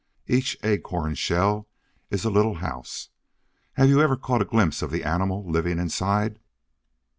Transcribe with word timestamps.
Each 0.25 0.57
Acorn 0.63 1.13
Shell 1.13 1.67
is 2.09 2.25
a 2.25 2.31
little 2.31 2.55
house. 2.55 3.09
Have 3.73 3.87
you 3.87 4.01
ever 4.01 4.15
caught 4.17 4.41
a 4.41 4.45
glimpse 4.45 4.81
of 4.81 4.89
the 4.89 5.03
animal 5.03 5.47
living 5.47 5.77
inside? 5.77 6.39